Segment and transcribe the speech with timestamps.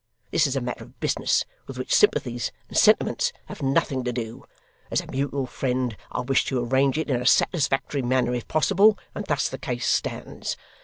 [0.31, 4.45] This is a matter of business, with which sympathies and sentiments have nothing to do.
[4.89, 8.97] As a mutual friend, I wish to arrange it in a satisfactory manner, if possible;
[9.13, 10.57] and thus the case stands.